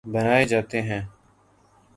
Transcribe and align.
بنائے 0.05 0.45
جاتے 0.45 0.81
ہیں 0.81 1.01